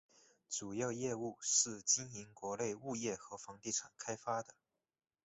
[0.49, 4.55] 主要业务是经营国内物业和房地产开发的。